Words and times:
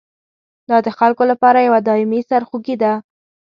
دا 0.69 0.77
د 0.85 0.87
خلکو 0.97 1.23
لپاره 1.31 1.65
یوه 1.67 1.79
دایمي 1.87 2.21
سرخوږي 2.29 2.75
ده. 2.83 2.93